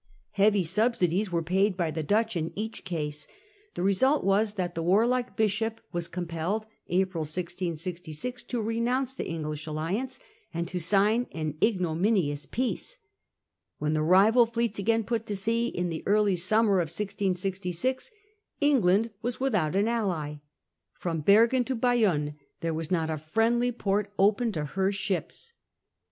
Heavy 0.31 0.61
Bishop 0.61 0.67
of 0.71 0.71
subsidies 0.71 1.31
were 1.31 1.43
paid 1.43 1.77
by 1.77 1.91
the 1.91 2.01
Dutch 2.01 2.35
in 2.35 2.51
each 2.55 2.83
case, 2.83 3.27
makepeace, 3.27 3.41
The 3.75 3.83
result 3.83 4.23
was 4.23 4.55
that 4.55 4.73
the 4.73 4.81
warlike 4.81 5.35
Bishop 5.35 5.79
was 5.91 6.07
April, 6.07 6.25
1666. 6.25 6.57
compelled 6.57 6.65
(April 6.89 7.21
1666) 7.21 8.43
to 8.45 8.61
renounce 8.63 9.13
the 9.13 9.27
English 9.29 9.67
alliance, 9.67 10.19
and 10.51 10.67
to 10.67 10.79
sign 10.79 11.27
an 11.33 11.55
ignominious 11.63 12.47
peace. 12.47 12.97
When 13.77 13.93
the 13.93 14.01
rival 14.01 14.47
fleets 14.47 14.79
again 14.79 15.03
put 15.03 15.27
to 15.27 15.35
sea, 15.35 15.67
in 15.67 15.89
the 15.89 16.01
early 16.07 16.35
summer 16.35 16.77
of 16.79 16.87
1666, 16.89 18.09
England 18.59 19.11
was 19.21 19.39
without 19.39 19.75
an 19.75 19.87
ally. 19.87 20.37
From 20.93 21.19
Bergen 21.21 21.63
to 21.65 21.75
Bayonne 21.75 22.37
there 22.61 22.73
was 22.73 22.89
not 22.89 23.11
a 23.11 23.19
friendly 23.19 23.71
port 23.71 24.11
open 24.17 24.51
to 24.53 24.65
her 24.65 24.91
ships. 24.91 25.53